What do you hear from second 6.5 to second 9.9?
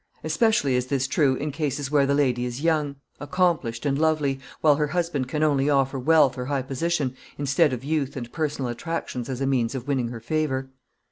position instead of youth and personal attractions as a means of